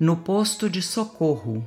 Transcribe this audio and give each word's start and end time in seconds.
No 0.00 0.16
posto 0.16 0.70
de 0.70 0.80
socorro 0.80 1.62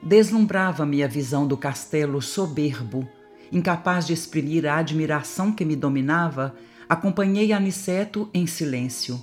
Deslumbrava-me 0.00 1.02
a 1.02 1.08
visão 1.08 1.48
do 1.48 1.56
castelo 1.56 2.22
soberbo, 2.22 3.08
incapaz 3.50 4.06
de 4.06 4.12
exprimir 4.12 4.64
a 4.64 4.76
admiração 4.76 5.50
que 5.50 5.64
me 5.64 5.74
dominava, 5.74 6.54
acompanhei 6.88 7.52
Aniceto 7.52 8.30
em 8.32 8.46
silêncio. 8.46 9.20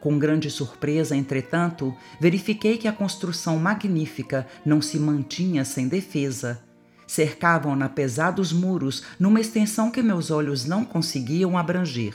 Com 0.00 0.18
grande 0.18 0.50
surpresa, 0.50 1.14
entretanto, 1.14 1.94
verifiquei 2.18 2.78
que 2.78 2.88
a 2.88 2.92
construção 2.94 3.58
magnífica 3.58 4.46
não 4.64 4.80
se 4.80 4.98
mantinha 4.98 5.66
sem 5.66 5.86
defesa. 5.86 6.64
Cercavam-na 7.06 7.90
pesados 7.90 8.54
muros 8.54 9.02
numa 9.20 9.38
extensão 9.38 9.90
que 9.90 10.00
meus 10.00 10.30
olhos 10.30 10.64
não 10.64 10.82
conseguiam 10.82 11.58
abranger. 11.58 12.14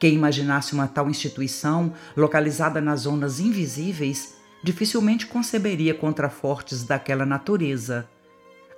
Quem 0.00 0.14
imaginasse 0.14 0.72
uma 0.72 0.88
tal 0.88 1.10
instituição, 1.10 1.92
localizada 2.16 2.80
nas 2.80 3.00
zonas 3.00 3.38
invisíveis, 3.38 4.34
dificilmente 4.64 5.26
conceberia 5.26 5.92
contrafortes 5.92 6.84
daquela 6.84 7.26
natureza. 7.26 8.08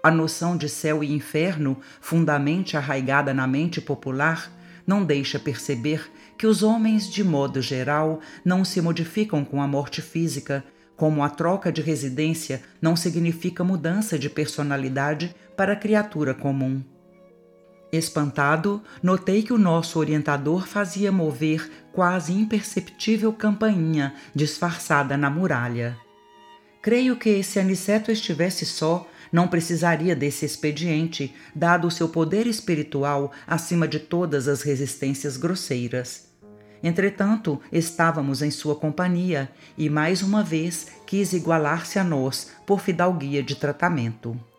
A 0.02 0.10
noção 0.10 0.56
de 0.56 0.68
céu 0.68 1.04
e 1.04 1.12
inferno, 1.12 1.78
fundamente 2.00 2.76
arraigada 2.76 3.32
na 3.32 3.46
mente 3.46 3.80
popular, 3.80 4.50
não 4.84 5.04
deixa 5.04 5.38
perceber 5.38 6.10
que 6.36 6.44
os 6.44 6.64
homens, 6.64 7.08
de 7.08 7.22
modo 7.22 7.62
geral, 7.62 8.18
não 8.44 8.64
se 8.64 8.80
modificam 8.80 9.44
com 9.44 9.62
a 9.62 9.68
morte 9.68 10.02
física, 10.02 10.64
como 10.96 11.22
a 11.22 11.30
troca 11.30 11.70
de 11.70 11.80
residência 11.80 12.64
não 12.80 12.96
significa 12.96 13.62
mudança 13.62 14.18
de 14.18 14.28
personalidade 14.28 15.32
para 15.56 15.74
a 15.74 15.76
criatura 15.76 16.34
comum. 16.34 16.82
Espantado, 17.92 18.82
notei 19.02 19.42
que 19.42 19.52
o 19.52 19.58
nosso 19.58 19.98
orientador 19.98 20.66
fazia 20.66 21.12
mover 21.12 21.70
quase 21.92 22.32
imperceptível 22.32 23.34
campainha 23.34 24.14
disfarçada 24.34 25.14
na 25.14 25.28
muralha. 25.28 25.98
Creio 26.80 27.16
que 27.16 27.42
se 27.42 27.60
Aniceto 27.60 28.10
estivesse 28.10 28.64
só, 28.64 29.06
não 29.30 29.46
precisaria 29.46 30.16
desse 30.16 30.46
expediente, 30.46 31.34
dado 31.54 31.86
o 31.86 31.90
seu 31.90 32.08
poder 32.08 32.46
espiritual 32.46 33.30
acima 33.46 33.86
de 33.86 33.98
todas 33.98 34.48
as 34.48 34.62
resistências 34.62 35.36
grosseiras. 35.36 36.28
Entretanto, 36.82 37.60
estávamos 37.70 38.40
em 38.40 38.50
sua 38.50 38.74
companhia 38.74 39.50
e 39.76 39.90
mais 39.90 40.22
uma 40.22 40.42
vez 40.42 40.88
quis 41.06 41.34
igualar-se 41.34 41.98
a 41.98 42.04
nós 42.04 42.52
por 42.66 42.80
fidalguia 42.80 43.42
de 43.42 43.54
tratamento. 43.54 44.51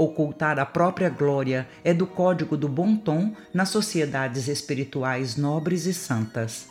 Ocultar 0.00 0.58
a 0.58 0.64
própria 0.64 1.10
glória 1.10 1.68
é 1.84 1.92
do 1.92 2.06
código 2.06 2.56
do 2.56 2.66
bom 2.66 2.96
tom 2.96 3.34
nas 3.52 3.68
sociedades 3.68 4.48
espirituais 4.48 5.36
nobres 5.36 5.84
e 5.84 5.92
santas. 5.92 6.68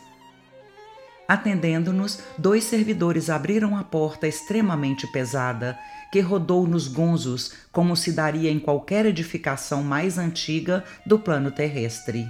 Atendendo-nos, 1.28 2.18
dois 2.36 2.64
servidores 2.64 3.30
abriram 3.30 3.76
a 3.76 3.84
porta 3.84 4.26
extremamente 4.26 5.06
pesada, 5.12 5.78
que 6.10 6.18
rodou 6.18 6.66
nos 6.66 6.88
gonzos 6.88 7.52
como 7.70 7.94
se 7.94 8.10
daria 8.10 8.50
em 8.50 8.58
qualquer 8.58 9.06
edificação 9.06 9.84
mais 9.84 10.18
antiga 10.18 10.82
do 11.06 11.16
plano 11.16 11.52
terrestre. 11.52 12.26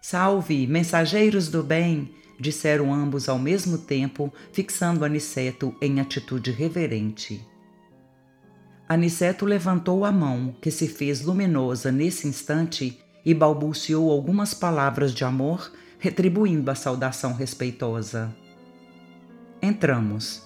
Salve, 0.00 0.66
mensageiros 0.66 1.48
do 1.48 1.62
bem! 1.62 2.10
disseram 2.40 2.90
ambos 2.90 3.28
ao 3.28 3.38
mesmo 3.38 3.76
tempo, 3.76 4.32
fixando 4.50 5.04
Aniceto 5.04 5.76
em 5.78 6.00
atitude 6.00 6.52
reverente. 6.52 7.46
Aniceto 8.88 9.44
levantou 9.44 10.04
a 10.04 10.12
mão, 10.12 10.54
que 10.60 10.70
se 10.70 10.86
fez 10.86 11.20
luminosa 11.20 11.90
nesse 11.90 12.28
instante, 12.28 13.02
e 13.24 13.34
balbuciou 13.34 14.12
algumas 14.12 14.54
palavras 14.54 15.12
de 15.12 15.24
amor, 15.24 15.72
retribuindo 15.98 16.70
a 16.70 16.74
saudação 16.76 17.32
respeitosa. 17.32 18.32
Entramos. 19.60 20.42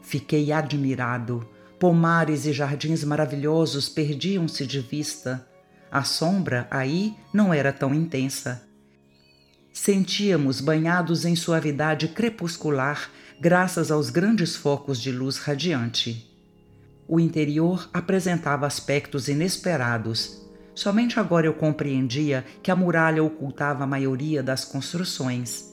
Fiquei 0.00 0.50
admirado. 0.50 1.46
Pomares 1.78 2.46
e 2.46 2.52
jardins 2.54 3.04
maravilhosos 3.04 3.90
perdiam-se 3.90 4.66
de 4.66 4.80
vista. 4.80 5.46
A 5.92 6.02
sombra 6.02 6.66
aí 6.70 7.14
não 7.34 7.52
era 7.52 7.70
tão 7.70 7.94
intensa. 7.94 8.66
Sentíamos 9.70 10.62
banhados 10.62 11.26
em 11.26 11.36
suavidade 11.36 12.08
crepuscular, 12.08 13.10
graças 13.38 13.90
aos 13.90 14.08
grandes 14.08 14.56
focos 14.56 14.98
de 14.98 15.12
luz 15.12 15.36
radiante. 15.36 16.33
O 17.06 17.20
interior 17.20 17.88
apresentava 17.92 18.66
aspectos 18.66 19.28
inesperados. 19.28 20.42
Somente 20.74 21.20
agora 21.20 21.46
eu 21.46 21.52
compreendia 21.52 22.44
que 22.62 22.70
a 22.70 22.76
muralha 22.76 23.22
ocultava 23.22 23.84
a 23.84 23.86
maioria 23.86 24.42
das 24.42 24.64
construções. 24.64 25.72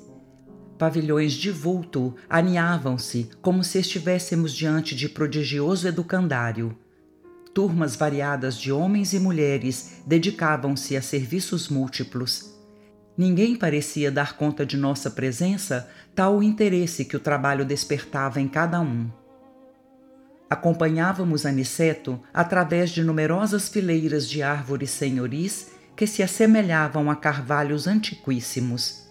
Pavilhões 0.78 1.34
de 1.34 1.52
vulto 1.52 2.16
aninhavam-se 2.30 3.30
como 3.42 3.64
se 3.64 3.80
estivéssemos 3.80 4.53
diante 4.53 4.96
de 4.96 5.08
prodigioso 5.08 5.88
educandário. 5.88 6.78
Turmas 7.53 7.96
variadas 7.96 8.58
de 8.58 8.72
homens 8.72 9.13
e 9.13 9.19
mulheres 9.19 10.02
dedicavam-se 10.06 10.98
a 10.98 11.02
serviços 11.02 11.69
múltiplos. 11.69 12.52
Ninguém 13.18 13.56
parecia 13.56 14.12
dar 14.12 14.38
conta 14.38 14.66
de 14.66 14.78
nossa 14.78 15.12
presença, 15.12 15.90
tal 16.16 16.38
o 16.38 16.44
interesse 16.44 17.06
que 17.06 17.16
o 17.16 17.19
trabalho 17.19 17.66
despertava 17.66 18.42
em 18.42 18.48
cada 18.48 18.80
um. 18.81 19.20
Acompanhávamos 20.51 21.45
Aniceto 21.45 22.19
através 22.34 22.89
de 22.89 23.01
numerosas 23.06 23.69
fileiras 23.69 24.28
de 24.28 24.44
árvores 24.44 24.89
senhoris 24.89 25.72
que 25.95 26.06
se 26.06 26.22
assemelhavam 26.22 27.09
a 27.09 27.16
carvalhos 27.16 27.88
antiquíssimos. 27.88 29.07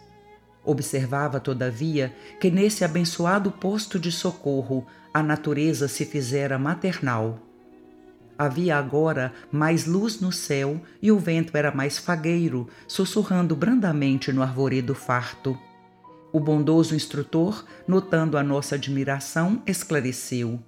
Observava, 0.62 1.40
todavia, 1.40 2.14
que 2.38 2.50
nesse 2.50 2.84
abençoado 2.84 3.50
posto 3.50 3.98
de 3.98 4.12
socorro 4.12 4.86
a 5.14 5.22
natureza 5.22 5.88
se 5.88 6.04
fizera 6.04 6.58
maternal. 6.58 7.38
Havia 8.36 8.76
agora 8.76 9.32
mais 9.50 9.86
luz 9.86 10.20
no 10.20 10.30
céu 10.30 10.78
e 11.00 11.10
o 11.10 11.18
vento 11.18 11.56
era 11.56 11.74
mais 11.74 11.96
fagueiro, 11.96 12.68
sussurrando 12.86 13.56
brandamente 13.56 14.30
no 14.30 14.42
arvoredo 14.42 14.94
farto. 14.94 15.58
O 16.34 16.38
bondoso 16.38 16.94
instrutor, 16.94 17.64
notando 17.88 18.36
a 18.36 18.42
nossa 18.42 18.74
admiração, 18.74 19.62
esclareceu. 19.66 20.62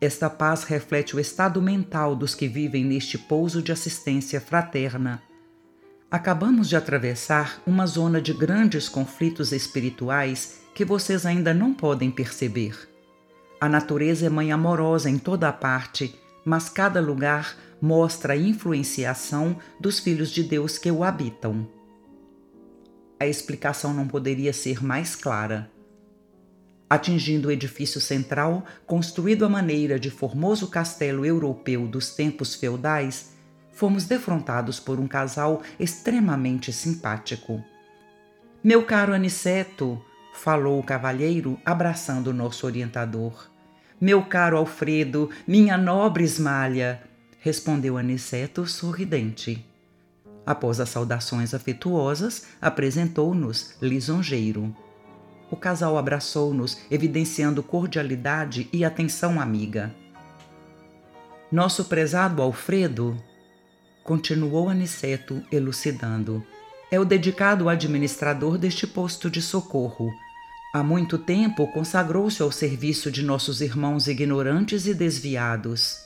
Esta 0.00 0.30
paz 0.30 0.62
reflete 0.62 1.16
o 1.16 1.20
estado 1.20 1.60
mental 1.60 2.14
dos 2.14 2.32
que 2.34 2.46
vivem 2.46 2.84
neste 2.84 3.18
pouso 3.18 3.60
de 3.60 3.72
assistência 3.72 4.40
fraterna. 4.40 5.20
Acabamos 6.08 6.68
de 6.68 6.76
atravessar 6.76 7.60
uma 7.66 7.84
zona 7.84 8.22
de 8.22 8.32
grandes 8.32 8.88
conflitos 8.88 9.50
espirituais 9.50 10.60
que 10.72 10.84
vocês 10.84 11.26
ainda 11.26 11.52
não 11.52 11.74
podem 11.74 12.12
perceber. 12.12 12.88
A 13.60 13.68
natureza 13.68 14.26
é 14.26 14.28
mãe 14.28 14.52
amorosa 14.52 15.10
em 15.10 15.18
toda 15.18 15.48
a 15.48 15.52
parte, 15.52 16.14
mas 16.44 16.68
cada 16.68 17.00
lugar 17.00 17.56
mostra 17.82 18.34
a 18.34 18.36
influenciação 18.36 19.58
dos 19.80 19.98
filhos 19.98 20.30
de 20.30 20.44
Deus 20.44 20.78
que 20.78 20.90
o 20.92 21.02
habitam. 21.02 21.68
A 23.18 23.26
explicação 23.26 23.92
não 23.92 24.06
poderia 24.06 24.52
ser 24.52 24.82
mais 24.82 25.16
clara. 25.16 25.68
Atingindo 26.90 27.48
o 27.48 27.50
edifício 27.50 28.00
central, 28.00 28.64
construído 28.86 29.44
à 29.44 29.48
maneira 29.48 29.98
de 29.98 30.10
formoso 30.10 30.68
castelo 30.68 31.26
europeu 31.26 31.86
dos 31.86 32.14
tempos 32.14 32.54
feudais, 32.54 33.32
fomos 33.70 34.06
defrontados 34.06 34.80
por 34.80 34.98
um 34.98 35.06
casal 35.06 35.62
extremamente 35.78 36.72
simpático. 36.72 37.62
Meu 38.64 38.84
caro 38.84 39.12
Aniceto, 39.12 40.02
falou 40.32 40.80
o 40.80 40.82
cavalheiro, 40.82 41.60
abraçando 41.64 42.28
o 42.28 42.32
nosso 42.32 42.66
orientador. 42.66 43.48
Meu 44.00 44.24
caro 44.24 44.56
Alfredo, 44.56 45.28
minha 45.46 45.76
nobre 45.76 46.24
Esmalha, 46.24 47.02
respondeu 47.40 47.98
Aniceto 47.98 48.66
sorridente. 48.66 49.64
Após 50.46 50.80
as 50.80 50.88
saudações 50.88 51.52
afetuosas, 51.52 52.46
apresentou-nos 52.60 53.76
lisonjeiro. 53.82 54.74
O 55.50 55.56
casal 55.56 55.96
abraçou-nos, 55.96 56.78
evidenciando 56.90 57.62
cordialidade 57.62 58.68
e 58.72 58.84
atenção 58.84 59.40
amiga. 59.40 59.94
Nosso 61.50 61.86
prezado 61.86 62.42
Alfredo, 62.42 63.16
continuou 64.04 64.68
Aniceto 64.68 65.42
elucidando, 65.50 66.44
é 66.90 66.98
o 66.98 67.04
dedicado 67.04 67.68
administrador 67.68 68.58
deste 68.58 68.86
posto 68.86 69.30
de 69.30 69.40
socorro. 69.42 70.10
Há 70.72 70.82
muito 70.82 71.18
tempo 71.18 71.66
consagrou-se 71.72 72.42
ao 72.42 72.52
serviço 72.52 73.10
de 73.10 73.22
nossos 73.22 73.60
irmãos 73.60 74.06
ignorantes 74.08 74.86
e 74.86 74.92
desviados. 74.92 75.98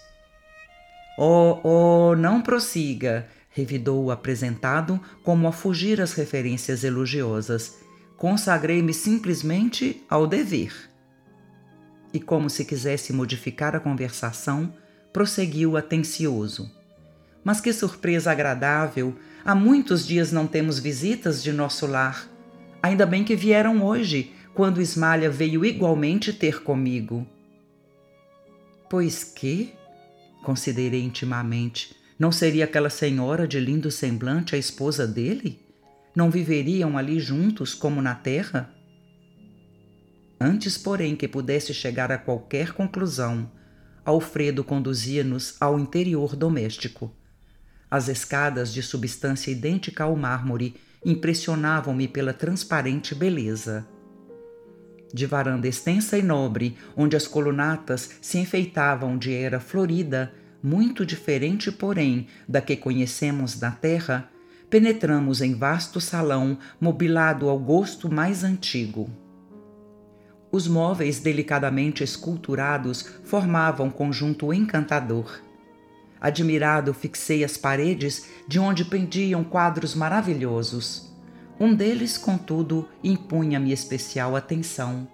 Oh, 1.19 1.59
oh, 1.63 2.17
não 2.17 2.41
prossiga, 2.41 3.29
revidou 3.51 4.05
o 4.05 4.11
apresentado, 4.11 5.01
como 5.23 5.47
a 5.47 5.53
fugir 5.53 6.01
às 6.01 6.13
referências 6.13 6.85
elogiosas. 6.85 7.82
Consagrei-me 8.23 8.95
simplesmente 8.95 10.01
ao 10.09 10.29
dever. 10.29 10.73
E 12.15 12.21
como 12.21 12.49
se 12.49 12.65
quisesse 12.65 13.13
modificar 13.13 13.75
a 13.75 13.81
conversação, 13.81 14.73
prosseguiu 15.13 15.77
atencioso. 15.77 16.71
Mas 17.43 17.61
que 17.61 17.73
surpresa 17.73 18.31
agradável! 18.31 19.17
Há 19.45 19.57
muitos 19.57 20.07
dias 20.07 20.31
não 20.31 20.47
temos 20.47 20.79
visitas 20.79 21.43
de 21.43 21.53
nosso 21.53 21.85
lar. 21.85 22.29
Ainda 22.81 23.05
bem 23.05 23.25
que 23.25 23.35
vieram 23.35 23.85
hoje, 23.85 24.33
quando 24.55 24.81
Ismalha 24.81 25.29
veio 25.29 25.65
igualmente 25.65 26.33
ter 26.33 26.63
comigo. 26.63 27.27
Pois 28.89 29.25
que? 29.25 29.73
Considerei 30.45 31.03
intimamente. 31.03 31.97
Não 32.17 32.31
seria 32.31 32.67
aquela 32.67 32.89
senhora 32.89 33.49
de 33.49 33.59
lindo 33.59 33.91
semblante 33.91 34.55
a 34.55 34.59
esposa 34.59 35.09
dele? 35.09 35.62
Não 36.15 36.31
viveriam 36.31 36.99
ali 36.99 37.19
juntos 37.19 37.75
como 37.75 38.03
na 38.03 38.15
terra? 38.15 38.71
Antes, 40.41 40.77
porém, 40.77 41.17
que 41.17 41.29
pudesse 41.29 41.73
chegar 41.73 42.13
a 42.13 42.19
qualquer 42.19 42.73
conclusão, 42.73 43.51
Alfredo 44.05 44.65
conduzia-nos 44.65 45.57
ao 45.61 45.79
interior 45.79 46.35
doméstico. 46.35 47.15
As 47.89 48.09
escadas 48.09 48.73
de 48.75 48.83
substância 48.83 49.51
idêntica 49.51 50.05
ao 50.05 50.17
mármore 50.17 50.75
impressionavam-me 51.05 52.09
pela 52.09 52.33
transparente 52.33 53.15
beleza. 53.15 53.87
De 55.15 55.27
varanda 55.27 55.69
extensa 55.69 56.19
e 56.19 56.23
nobre, 56.23 56.77
onde 56.97 57.17
as 57.17 57.29
colunatas 57.29 58.19
se 58.21 58.39
enfeitavam 58.39 59.17
de 59.17 59.33
era 59.33 59.61
florida, 59.61 60.33
muito 60.63 61.05
diferente, 61.05 61.71
porém, 61.71 62.27
da 62.49 62.61
que 62.61 62.77
conhecemos 62.77 63.61
na 63.61 63.71
terra, 63.71 64.31
penetramos 64.73 65.43
em 65.43 65.53
vasto 65.53 66.01
salão 66.01 66.57
mobilado 66.81 67.51
ao 67.51 67.59
gosto 67.59 68.11
mais 68.11 68.43
antigo. 68.43 69.11
Os 70.51 70.67
móveis 70.67 71.21
delicadamente 71.21 72.03
esculturados 72.03 73.03
formavam 73.23 73.91
conjunto 73.91 74.51
encantador. 74.51 75.43
Admirado, 76.19 76.95
fixei 76.95 77.45
as 77.45 77.59
paredes 77.59 78.27
de 78.49 78.59
onde 78.59 78.87
pendiam 78.87 79.45
quadros 79.45 79.95
maravilhosos. 79.95 81.13
Um 81.61 81.75
deles, 81.75 82.17
contudo, 82.17 82.89
impunha-me 83.05 83.73
especial 83.73 84.35
atenção. 84.35 85.07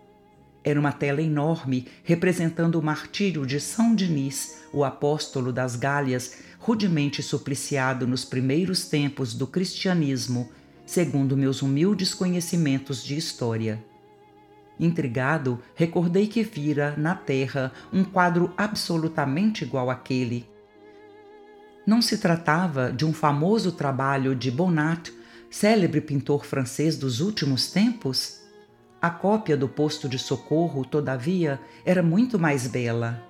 Era 0.68 0.78
uma 0.78 0.92
tela 0.92 1.22
enorme 1.22 1.86
representando 2.04 2.74
o 2.74 2.82
martírio 2.82 3.46
de 3.46 3.58
São 3.58 3.94
Denis, 3.94 4.64
o 4.70 4.84
apóstolo 4.84 5.50
das 5.50 5.76
Gálias, 5.76 6.40
rudemente 6.58 7.22
supliciado 7.22 8.06
nos 8.06 8.22
primeiros 8.22 8.84
tempos 8.84 9.32
do 9.32 9.46
cristianismo, 9.46 10.50
segundo 10.84 11.38
meus 11.38 11.62
humildes 11.62 12.12
conhecimentos 12.12 13.02
de 13.02 13.16
história. 13.16 13.82
Intrigado, 14.78 15.58
recordei 15.74 16.26
que 16.26 16.42
vira, 16.42 16.94
na 16.98 17.14
terra, 17.14 17.72
um 17.90 18.04
quadro 18.04 18.52
absolutamente 18.54 19.64
igual 19.64 19.88
àquele, 19.88 20.46
não 21.86 22.02
se 22.02 22.18
tratava 22.18 22.92
de 22.92 23.06
um 23.06 23.14
famoso 23.14 23.72
trabalho 23.72 24.34
de 24.34 24.50
Bonnat, 24.50 25.10
célebre 25.50 26.02
pintor 26.02 26.44
francês 26.44 26.98
dos 26.98 27.20
últimos 27.20 27.70
tempos? 27.70 28.37
A 29.00 29.10
cópia 29.10 29.56
do 29.56 29.68
posto 29.68 30.08
de 30.08 30.18
socorro, 30.18 30.84
todavia, 30.84 31.60
era 31.84 32.02
muito 32.02 32.36
mais 32.36 32.66
bela. 32.66 33.22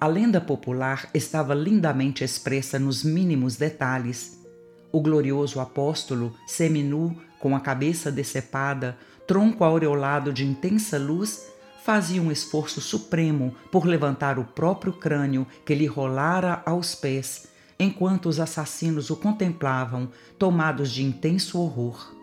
A 0.00 0.06
lenda 0.06 0.40
popular 0.40 1.08
estava 1.12 1.54
lindamente 1.54 2.24
expressa 2.24 2.78
nos 2.78 3.04
mínimos 3.04 3.56
detalhes. 3.56 4.38
O 4.90 5.02
glorioso 5.02 5.60
apóstolo, 5.60 6.34
seminu, 6.46 7.14
com 7.38 7.54
a 7.54 7.60
cabeça 7.60 8.10
decepada, 8.10 8.96
tronco 9.26 9.64
aureolado 9.64 10.32
de 10.32 10.46
intensa 10.46 10.98
luz, 10.98 11.46
fazia 11.84 12.22
um 12.22 12.32
esforço 12.32 12.80
supremo 12.80 13.54
por 13.70 13.86
levantar 13.86 14.38
o 14.38 14.44
próprio 14.44 14.94
crânio 14.94 15.46
que 15.66 15.74
lhe 15.74 15.86
rolara 15.86 16.62
aos 16.64 16.94
pés 16.94 17.48
enquanto 17.78 18.26
os 18.26 18.40
assassinos 18.40 19.10
o 19.10 19.16
contemplavam, 19.16 20.08
tomados 20.38 20.90
de 20.90 21.02
intenso 21.02 21.60
horror. 21.60 22.21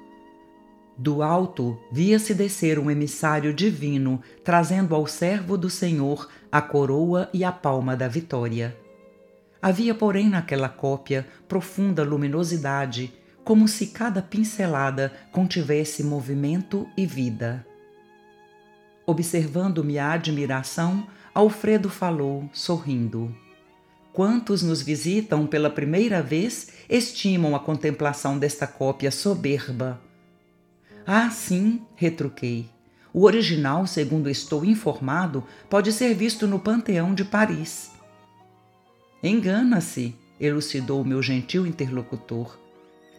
Do 1.01 1.23
alto 1.23 1.79
via-se 1.89 2.33
descer 2.33 2.77
um 2.77 2.91
emissário 2.91 3.53
divino, 3.53 4.21
trazendo 4.43 4.93
ao 4.93 5.07
servo 5.07 5.57
do 5.57 5.69
Senhor 5.69 6.27
a 6.51 6.61
coroa 6.61 7.29
e 7.33 7.41
a 7.41 7.53
palma 7.53 7.95
da 7.95 8.05
vitória. 8.05 8.77
Havia, 9.61 9.95
porém, 9.95 10.27
naquela 10.27 10.67
cópia 10.67 11.25
profunda 11.47 12.03
luminosidade, 12.03 13.13
como 13.45 13.65
se 13.65 13.87
cada 13.87 14.21
pincelada 14.21 15.13
contivesse 15.31 16.03
movimento 16.03 16.85
e 16.97 17.05
vida. 17.05 17.65
Observando 19.05 19.85
minha 19.85 20.11
admiração, 20.11 21.07
Alfredo 21.33 21.89
falou, 21.89 22.49
sorrindo. 22.51 23.33
Quantos 24.11 24.61
nos 24.61 24.81
visitam 24.81 25.47
pela 25.47 25.69
primeira 25.69 26.21
vez 26.21 26.73
estimam 26.89 27.55
a 27.55 27.59
contemplação 27.61 28.37
desta 28.37 28.67
cópia 28.67 29.11
soberba. 29.11 30.08
Ah, 31.11 31.31
sim, 31.31 31.81
retruquei. 31.95 32.69
O 33.11 33.23
original, 33.23 33.87
segundo 33.87 34.29
estou 34.29 34.63
informado, 34.63 35.43
pode 35.67 35.91
ser 35.91 36.13
visto 36.13 36.45
no 36.45 36.59
Panteão 36.59 37.15
de 37.15 37.25
Paris. 37.25 37.93
Engana-se, 39.23 40.15
elucidou 40.39 41.03
meu 41.03 41.19
gentil 41.19 41.65
interlocutor. 41.65 42.59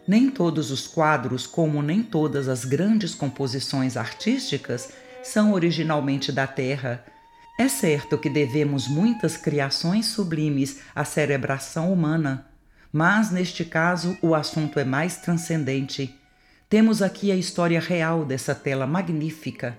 Nem 0.07 0.29
todos 0.29 0.71
os 0.71 0.87
quadros, 0.87 1.45
como 1.45 1.81
nem 1.81 2.01
todas 2.01 2.47
as 2.47 2.63
grandes 2.63 3.13
composições 3.13 3.97
artísticas, 3.97 4.93
são 5.21 5.51
originalmente 5.51 6.31
da 6.31 6.47
terra, 6.47 7.03
é 7.59 7.67
certo 7.67 8.17
que 8.17 8.29
devemos 8.29 8.87
muitas 8.87 9.35
criações 9.35 10.05
sublimes 10.05 10.79
à 10.95 11.03
cerebração 11.03 11.91
humana, 11.91 12.47
mas 12.89 13.31
neste 13.31 13.65
caso 13.65 14.17
o 14.21 14.33
assunto 14.33 14.79
é 14.79 14.85
mais 14.85 15.17
transcendente. 15.17 16.20
Temos 16.71 17.01
aqui 17.01 17.33
a 17.33 17.35
história 17.35 17.81
real 17.81 18.23
dessa 18.23 18.55
tela 18.55 18.87
magnífica. 18.87 19.77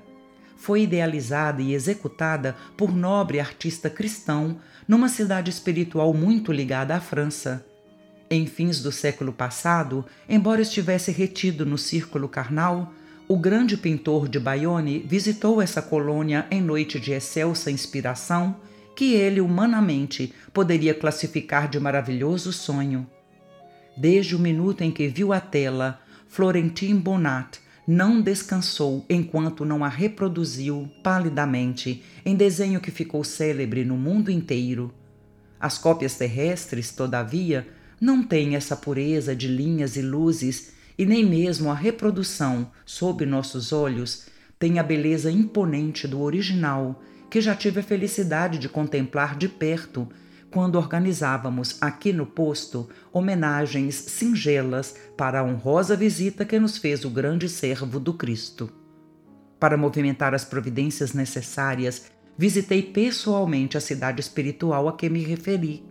Foi 0.59 0.83
idealizada 0.83 1.63
e 1.63 1.73
executada 1.73 2.55
por 2.77 2.95
nobre 2.95 3.41
artista 3.41 3.89
cristão 3.89 4.59
numa 4.87 5.09
cidade 5.09 5.49
espiritual 5.49 6.13
muito 6.13 6.53
ligada 6.53 6.95
à 6.95 7.01
França. 7.01 7.65
Em 8.29 8.45
fins 8.45 8.83
do 8.83 8.93
século 8.93 9.33
passado, 9.33 10.05
embora 10.29 10.61
estivesse 10.61 11.11
retido 11.11 11.65
no 11.65 11.79
círculo 11.79 12.29
carnal, 12.29 12.93
o 13.27 13.39
grande 13.39 13.79
pintor 13.79 14.29
de 14.29 14.39
Bayonne 14.39 14.99
visitou 14.99 15.63
essa 15.63 15.81
colônia 15.81 16.47
em 16.51 16.61
noite 16.61 17.01
de 17.01 17.13
excelsa 17.13 17.71
inspiração 17.71 18.55
que 18.95 19.15
ele 19.15 19.41
humanamente 19.41 20.35
poderia 20.53 20.93
classificar 20.93 21.71
de 21.71 21.81
maravilhoso 21.81 22.53
sonho. 22.53 23.07
Desde 23.97 24.37
o 24.37 24.39
minuto 24.39 24.83
em 24.83 24.91
que 24.91 25.09
viu 25.09 25.33
a 25.33 25.41
tela, 25.41 26.02
Florentin 26.33 26.97
Bonnat 26.97 27.59
não 27.87 28.23
descansou 28.23 29.05
enquanto 29.07 29.67
não 29.67 29.85
a 29.85 29.89
reproduziu 29.89 30.91
palidamente 31.03 32.03
em 32.25 32.35
desenho 32.35 32.81
que 32.81 32.91
ficou 32.91 33.23
célebre 33.23 33.85
no 33.85 33.99
mundo 33.99 34.31
inteiro. 34.31 34.95
As 35.61 35.77
cópias 35.77 36.17
terrestres, 36.17 36.91
todavia, 36.91 37.69
não 38.01 38.23
têm 38.23 38.57
essa 38.57 38.75
pureza 38.75 39.37
de 39.37 39.47
linhas 39.47 39.95
e 39.95 40.01
luzes 40.01 40.73
e 40.97 41.05
nem 41.05 41.23
mesmo 41.23 41.71
a 41.71 41.75
reprodução 41.75 42.73
sob 42.87 43.27
nossos 43.27 43.71
olhos 43.71 44.27
tem 44.59 44.79
a 44.79 44.83
beleza 44.83 45.31
imponente 45.31 46.09
do 46.09 46.23
original, 46.23 47.03
que 47.29 47.43
já 47.43 47.55
tive 47.55 47.81
a 47.81 47.83
felicidade 47.83 48.59
de 48.59 48.71
contemplar 48.71 49.37
de 49.37 49.51
perto 49.51 50.09
quando 50.53 50.77
organizávamos 50.77 51.79
aqui 51.81 52.13
no 52.13 52.27
posto 52.27 52.89
homenagens 53.13 53.95
singelas 53.95 54.95
para 55.17 55.41
a 55.41 55.43
honrosa 55.43 55.97
visita 55.97 56.45
que 56.45 56.59
nos 56.59 56.77
fez 56.77 57.05
o 57.05 57.11
grande 57.11 57.49
servo 57.49 57.99
do 57.99 58.13
Cristo. 58.13 58.71
Para 59.59 59.79
movimentar 59.79 60.35
as 60.35 60.45
providências 60.45 61.15
necessárias, 61.15 62.11
visitei 62.37 62.83
pessoalmente 62.83 63.79
a 63.79 63.81
cidade 63.81 64.21
espiritual 64.21 64.89
a 64.89 64.97
que 64.97 65.09
me 65.09 65.25
referi. 65.25 65.85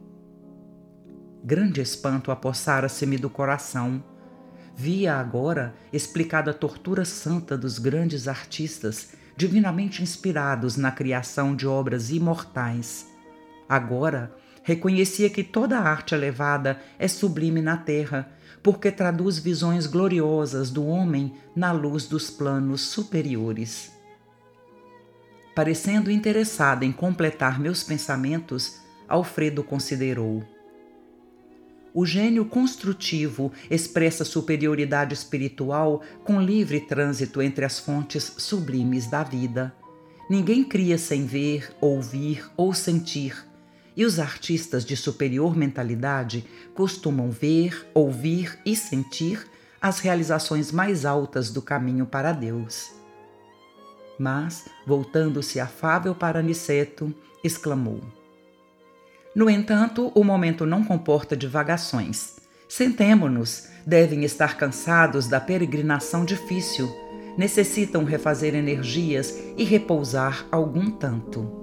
Grande 1.44 1.82
espanto 1.82 2.32
apossara-se-me 2.32 3.18
do 3.18 3.30
coração 3.30 4.04
via 4.76 5.16
agora 5.16 5.74
explicada 5.92 6.52
a 6.52 6.54
tortura 6.54 7.04
santa 7.04 7.58
dos 7.58 7.80
grandes 7.80 8.28
artistas 8.28 9.14
divinamente 9.36 10.04
inspirados 10.04 10.78
na 10.78 10.92
criação 10.92 11.56
de 11.56 11.68
obras 11.68 12.12
imortais. 12.12 13.08
Agora 13.68 14.36
reconhecia 14.64 15.30
que 15.30 15.44
toda 15.44 15.80
arte 15.80 16.14
elevada 16.14 16.80
é 17.00 17.08
sublime 17.08 17.62
na 17.62 17.78
terra, 17.78 18.32
porque 18.62 18.92
traduz 18.92 19.38
visões 19.40 19.88
gloriosas 19.88 20.70
do 20.70 20.86
homem 20.86 21.34
na 21.56 21.72
luz 21.72 22.06
dos 22.06 22.30
planos 22.30 22.82
superiores. 22.82 23.92
Parecendo 25.56 26.12
interessado 26.12 26.84
em 26.84 26.92
completar 26.92 27.60
meus 27.60 27.84
pensamentos, 27.84 28.80
Alfredo 29.08 29.64
considerou. 29.64 30.44
O 31.94 32.06
gênio 32.06 32.46
construtivo 32.46 33.52
expressa 33.70 34.24
superioridade 34.24 35.14
espiritual 35.14 36.02
com 36.24 36.40
livre 36.40 36.80
trânsito 36.80 37.42
entre 37.42 37.66
as 37.66 37.80
fontes 37.80 38.34
sublimes 38.38 39.08
da 39.08 39.24
vida. 39.24 39.76
Ninguém 40.30 40.64
cria 40.64 40.98
sem 40.98 41.26
ver, 41.26 41.76
ouvir 41.82 42.50
ou 42.56 42.74
sentir, 42.74 43.46
e 44.02 44.06
os 44.06 44.18
artistas 44.18 44.84
de 44.84 44.98
superior 44.98 45.56
mentalidade 45.56 46.44
costumam 46.74 47.30
ver, 47.30 47.86
ouvir 47.94 48.58
e 48.66 48.76
sentir 48.76 49.46
as 49.80 50.00
realizações 50.00 50.72
mais 50.72 51.06
altas 51.06 51.52
do 51.52 51.62
caminho 51.62 52.08
para 52.08 52.32
Deus. 52.32 52.90
Mas, 54.18 54.66
voltando-se 54.88 55.60
afável 55.60 56.16
para 56.16 56.40
Aniceto, 56.40 57.14
exclamou: 57.44 58.02
no 59.36 59.48
entanto, 59.48 60.12
o 60.16 60.24
momento 60.24 60.66
não 60.66 60.84
comporta 60.84 61.38
divagações. 61.38 62.38
Sentemo-nos, 62.68 63.68
devem 63.86 64.24
estar 64.24 64.58
cansados 64.58 65.28
da 65.28 65.40
peregrinação 65.40 66.26
difícil, 66.26 66.92
necessitam 67.38 68.04
refazer 68.04 68.56
energias 68.56 69.38
e 69.56 69.64
repousar 69.64 70.48
algum 70.52 70.90
tanto. 70.90 71.61